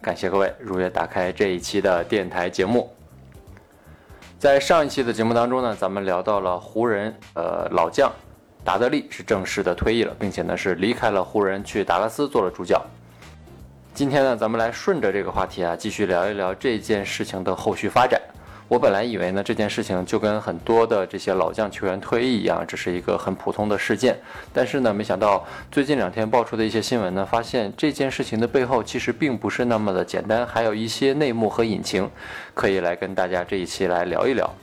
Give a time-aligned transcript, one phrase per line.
[0.00, 2.90] 感谢各位如约打开这一期的电台节目。
[4.38, 8.12] 在上一期的节目当中呢，咱们聊到了湖人，呃，老将
[8.64, 12.80] 达德利是正式的退役了，并且呢是离开了湖人，去达拉斯做了主教。
[13.92, 18.20] 今天呢，咱们来顺着这个话题啊，继续聊一聊这件事情的后续发展。
[18.68, 24.14] 我本来以为呢，这件事情就跟很多的这些老将球员退役一样，这是一个很普通的事件。
[24.52, 32.10] 但是呢，没想到最近两天爆出的一些新闻呢，发现这件事情的背后其实并不是那么的简单，还有一些内幕和隐情，
[32.52, 34.54] 可以来跟大家这一期来聊一聊。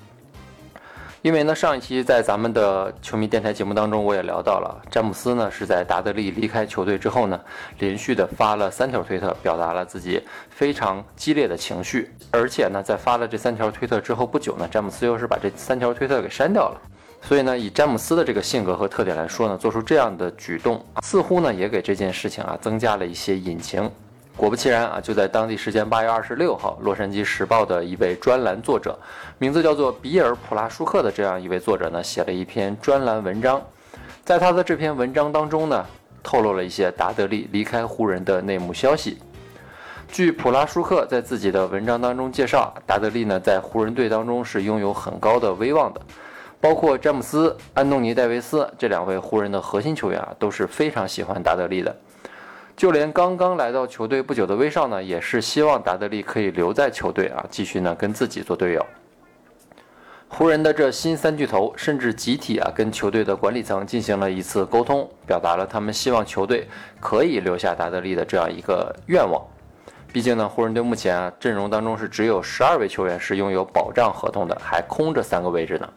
[1.25, 7.41] 因为呢，上一期在咱们的球迷电台节目当中，我也聊到了詹姆斯呢是在达德利离开球队之后呢，
[7.79, 12.11] 连续的发了三条推特，表达了自己非常激烈的情绪。
[12.29, 16.79] 而且呢，在发了这三条推特之后不久呢，詹姆斯又是把这三条推特给删掉了。
[17.23, 23.89] 所以呢，以詹姆斯的这个性格和特点来说呢，做出这样的举动，似乎呢也给这件事情啊增加了一些隐情。
[24.37, 28.97] 果不其然啊，就在当地时间八月二十六号，《洛杉矶时报》的一位专栏作者，
[29.37, 33.61] 名字叫做比尔·普拉舒克的这样一位作者呢，写了一篇专栏文章。
[34.25, 35.85] 在他的这篇文章当中呢，
[36.21, 39.19] 透露了一些达德利离开湖人的内幕消息。
[40.11, 46.01] 据普拉舒克在自己的文章当中介绍，达德利呢在湖人队当中是拥有很高的威望的，
[46.59, 51.95] 包括詹姆斯、安东尼·戴维斯这两位湖人的核心球员啊，都是非常喜欢达德利的。
[52.75, 58.85] 就连刚刚来到球队不久的威少呢，也是希望达德利可以留在球队啊，继续呢跟自己做队友。
[60.27, 66.67] 湖人的这新三巨头甚至集体啊跟球队的管理层进行了一次沟通，表达了他们希望球队
[66.99, 69.41] 可以留下达德利的这样一个愿望。
[70.11, 75.89] 毕竟呢，湖人队目前啊阵容当中是只有十二位球员是拥有保障合同的，还空着三个位置呢。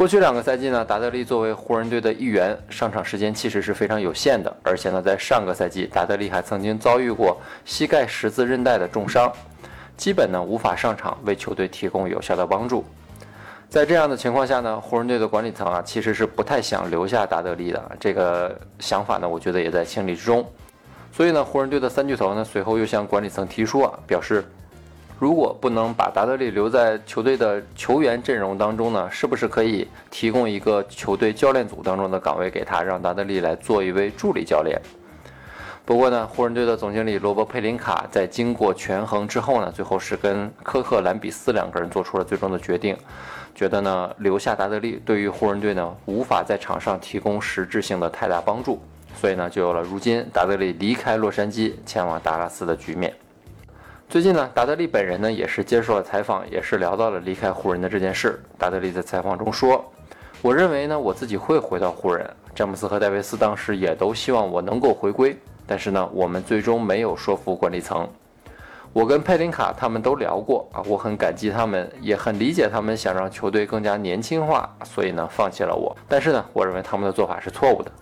[0.00, 4.50] 过去两个赛季呢，达德利作为湖人队的一员，上场时间其实是非常有限的。
[4.62, 9.30] 而且呢，在上个赛季，达德利还曾经遭遇过膝盖十字韧带的重伤，
[9.98, 12.82] 基本呢无法上场为球队提供有效的帮助。
[13.68, 17.96] 在这样的情况下呢，湖人队的管理层啊其实是不太想留下达德利的。
[18.00, 20.50] 这个想法呢，我觉得也在情理之中。
[21.12, 24.42] 所以呢，湖人队的三巨头呢随后又向管理层提出啊，表示。
[25.20, 34.80] 如果不能把达德利留在球队的球员阵容当中呢，是不是可以提供一个球队教练组当中的岗位给他，让达德利来做一位助理教练？
[35.84, 42.96] 不过呢，湖人队的总经理罗伯·佩林卡在经过权衡之后呢，最后是跟科克·兰比斯两个人做出了最终的决定，
[43.54, 48.80] 觉得呢留下达德利对于湖人队呢无法在场上提供实质性的太大帮助，
[49.14, 53.12] 所以呢就有了如今达德利离开洛杉矶前往达拉斯的局面。
[54.10, 58.42] 最近呢，达德利本人呢也是接受了采访，也是聊到了离开湖人的这件事。
[58.58, 59.88] 达德利在采访中说
[60.42, 62.28] ：“我认为呢，我自己会回到湖人。
[62.52, 68.08] 詹姆斯和戴维斯当时也都希望我能够回归，但是呢，我们最终没有说服管理层。
[68.92, 75.96] 我跟佩林卡他们都聊过啊，我很感激他们，也很理解他们想让球队更加年轻化，所以呢，放弃了我。
[76.08, 77.92] 但是呢，我认为他们的做法是错误的。”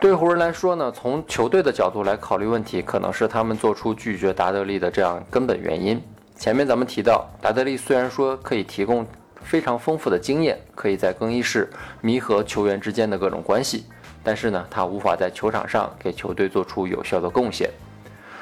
[0.00, 6.02] 对湖人来说呢，从球队的角度来考虑问题，可能是他们做出拒绝达德利的这样根本原因。
[6.34, 9.06] 前面咱们提到，达德利虽然说可以提供
[9.42, 11.68] 非常丰富的经验，可以在更衣室
[12.00, 13.84] 弥合球员之间的各种关系，
[14.24, 17.68] 但是呢，他无法在球场上给球队做出有效的贡献。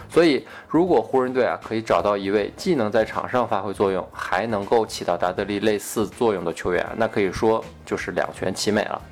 [0.08, 9.02] 所以，如果湖人队啊可以找到一位既能在场上发挥作用，还能够起到达德利类似作用的球员，那可以说就是两全其美了。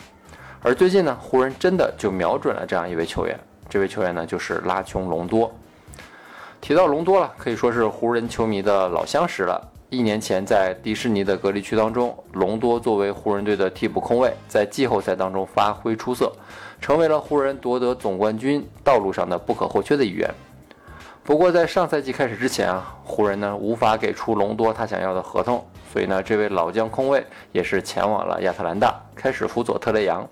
[0.67, 3.39] 而最近呢，湖人真的就瞄准了这样一位球员，
[3.69, 5.49] 这位球员呢就是拉琼隆多。
[6.61, 9.63] 提到隆多了，可以说是湖人球迷的老相识了。
[9.91, 16.33] 一年前在迪士尼的隔离区当中，隆多作为湖人队的替补空位，在季后赛当中发挥出色，
[16.81, 20.29] 成为了湖人夺得总冠军道路上的不可或缺的一员。
[21.23, 30.29] 不过在上赛季开始之前啊，湖人呢无法给出隆多他想要的合同，所以呢这位老将空位也是前往了亚特兰大，开始辅佐特雷杨。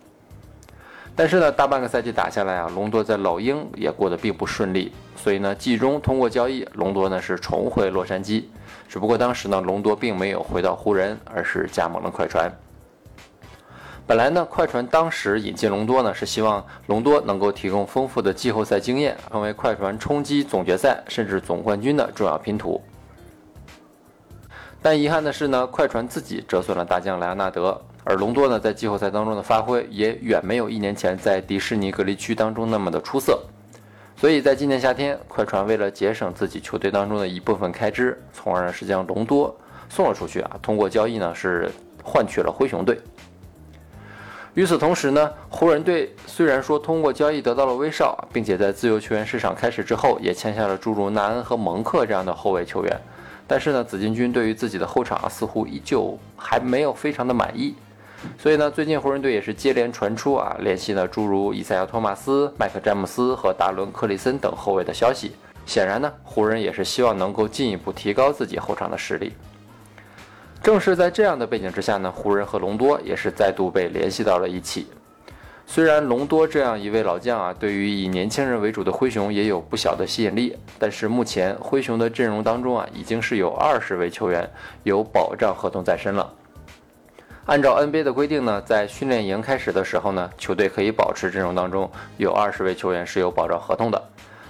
[1.16, 8.44] 但是呢，大半个赛季打下来啊，隆多在老鹰也过得并不顺利，所以呢，季中通过交易，隆多呢是重回洛杉矶，
[8.88, 12.50] 只不过当时呢，隆多并没有回到湖人，而是加盟了快船。
[14.06, 22.82] 本来呢，快船当时引进隆多呢，是希望隆多能够提供丰富的季后赛经验，成为快船冲击总决赛甚至总冠军的重要拼图。
[24.82, 33.43] 但遗憾的是呢，快船自己折损了大将莱昂纳德，而隆多呢，在季后赛当中的发挥也远没有一年前在迪士尼隔离区当中那么的出色。
[34.17, 39.55] 所以在今年夏天，快船为了节省自己球队当中的一部分开支，从而呢是将隆多
[39.89, 41.71] 送了出去啊，通过交易呢是
[42.03, 43.01] 换取了灰熊队。
[44.55, 53.00] 与此同时呢，湖人队虽然说通过交易得到了威少，并且在自由球员市场开始之后，也签下了诸如纳恩和蒙克这样的后卫球员，
[53.49, 57.75] 但是呢，紫金军对于自己的后场似乎依旧还没有非常的满意，
[58.38, 65.32] 所以呢，最近湖人队也是接连传出啊联系了诸如以赛亚托马斯、麦克詹姆斯和达伦克里森等后卫的消息。
[65.67, 69.32] 显然呢，湖人也是希望能够进一步提高自己后场的实力。
[70.62, 74.87] 正是在这样的背景之下呢，湖人和隆多也是再度被联系到了一起。
[75.67, 84.47] 虽然隆多这样一位老将啊，对于以年轻人为主的灰熊也有不小的吸引力，但是目前灰熊的阵容当中啊，已经是有二十位球员
[84.82, 86.31] 有保障合同在身了。
[87.46, 94.02] 按照 NBA 的规定呢，在训练营开始的时候呢，球队可以保持阵容当中有二十位球员是有保障合同的，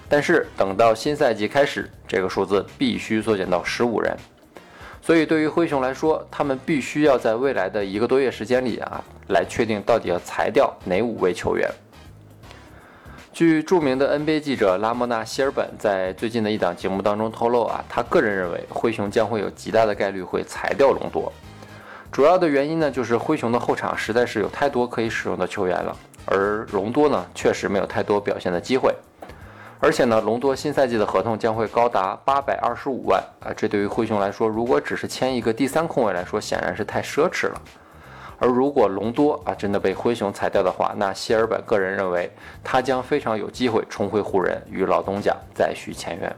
[0.08, 4.17] 但是等到新赛季开始，这个数字必须缩减到十五人。
[5.02, 11.69] 所以，对于灰熊来说，他们必须要在未来的一个多月时间里啊，来确定到底要裁掉哪五位球员。
[13.32, 21.32] 据著名的 NBA 记者拉莫纳·希尔本在最近的一档节目当中透露啊，他个人认为灰熊将会有极大的概率会裁掉隆多。
[22.14, 25.96] 主要的原因呢，就是灰熊的后场实在是有太多可以使用的球员了，
[26.26, 28.94] 而隆多呢，确实没有太多表现的机会。
[29.81, 33.50] 而且呢，隆多新赛季的合同将会高达八百二十五万啊！
[33.56, 37.61] 这对于灰熊来说，如果只是签一个第三控卫来说，显然是太奢侈了。
[38.38, 42.31] 而如果隆多啊真的被灰熊裁掉的话，那希尔本个人认为
[42.62, 46.37] 他将非常有机会重回湖人，与老东家再续前缘。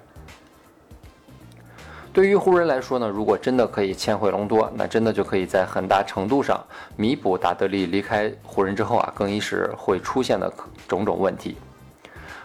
[2.17, 6.59] 对于湖人来说呢，如果真的可以签回隆多，那真的就可以在很大程度上
[6.97, 10.51] 弥补达德利离开湖人之后啊更衣室会出现的
[10.89, 11.59] 种种问题。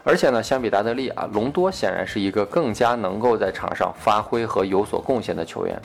[0.04, 5.82] 而且呢，相比达德利啊，隆多显然是一个更加能够在场上发挥和有所贡献的球员。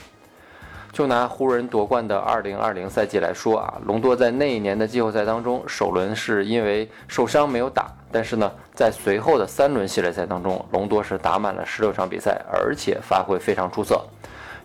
[0.91, 14.01] 就拿湖人夺冠的2020赛季来说啊，隆多在那一年的季后赛当中，首轮是因为受伤没有打，但是呢，在随后的三轮系列赛当中，隆多是打满了十六场比赛，而且发挥非常出色，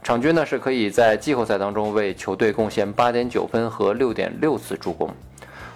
[0.03, 5.11] 场均呢是可以在季后赛当中为球队贡献八点九分和六点六次助攻，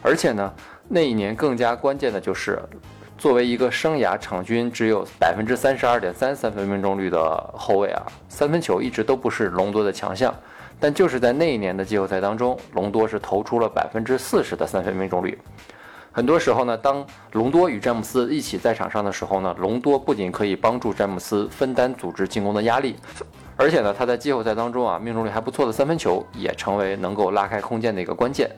[0.01, 0.53] 而且呢，
[0.89, 2.59] 那一年更加关键的就是。
[3.19, 7.19] 作为一个生涯场均只有百分之三十二点三三分命中率的
[7.57, 10.35] 后卫啊，三分球一直都不是隆多的强项。
[10.79, 15.39] 但就是在那一年的季后赛当中，隆多是投出了百分之四十的三分命中率。
[16.13, 22.97] 很多时候呢，当隆多与詹姆斯一起在场上的时候呢，隆多不仅可以帮助詹姆斯分担组织进攻的压力，
[23.57, 28.51] 而且呢，他在季后赛当中啊，命中率还不错的三分球也成为能够拉开空间的一个关键。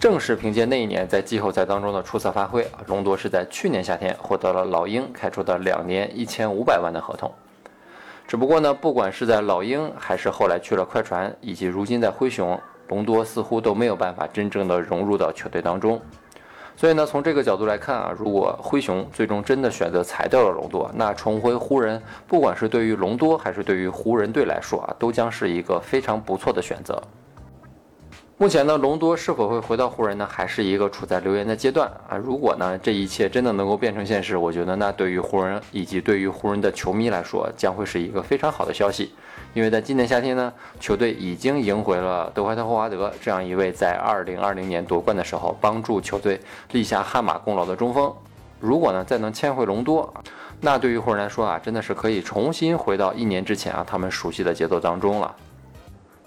[0.00, 7.30] 正是凭借那一年在季后赛当中的出色发挥啊，隆多是在去年夏天获得了老鹰开出的两年一千五百万的合同。
[8.26, 12.58] 只不过呢，不管是在老鹰，还是后来去了快船，以及如今在灰熊，
[12.88, 16.00] 隆多似乎都没有办法真正的融入到球队当中。
[16.78, 26.98] 所以呢，从这个角度来看啊，如果灰熊最终真的选择裁掉了隆多，那重回湖人，不管是对于隆多还是对于湖人队来说啊，都将是一个非常不错的选择。
[28.40, 30.26] 目前呢，隆多是否会回到湖人呢？
[30.26, 32.16] 还是一个处在留言的阶段啊。
[32.16, 39.12] 如果呢，这一切真的能够变成现实，我觉得那对于湖人以及对于湖人的球迷来说，将会是一个非常好的消息。
[39.52, 46.40] 因为在今年夏天呢，球队已经赢回了德怀特·霍华德这样一位在2020年夺冠的时候帮助球队
[46.72, 48.10] 立下汗马功劳的中锋。
[48.58, 50.10] 如果呢，再能签回隆多，
[50.62, 55.36] 那对于湖人来说啊，真的是可以重新回到一年之前啊他们熟悉的节奏当中了。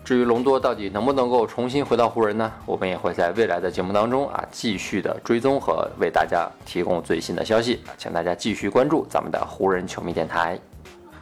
[0.04, 2.52] 至于隆多到底能不能够重新回到湖人呢？
[2.66, 10.60] 我们也会在未来的节目当中啊，继续的追踪和为大家提供最新的消息，请大家继续关注咱们的湖人球迷电台。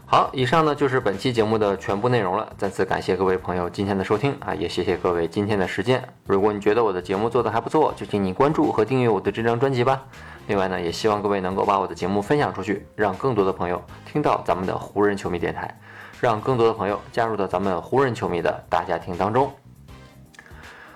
[0.07, 2.51] 好，以上呢就是本期节目的全部内容了。
[2.57, 6.03] 再次感谢各位朋友今天的收听啊，也谢谢各位今天的时间。
[6.25, 10.03] 如果你觉得我的节目做得还不错，就请你关注和订阅我的这张专辑吧。
[10.47, 15.79] 另外呢，也希望各位能够把我的节目分享出去，让更多的朋友听到咱们的湖人球迷电台。
[16.21, 19.51] 让更多的朋友加入到咱们湖人球迷的大家庭当中。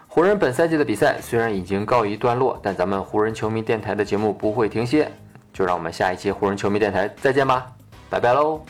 [0.08, 5.12] 湖人本赛季的比赛虽然已经告一段落，但咱们湖人球迷电台的节目不会停歇。
[5.52, 7.66] 就让我们下一期湖人球迷电台再见吧，
[8.10, 8.62] 拜拜喽！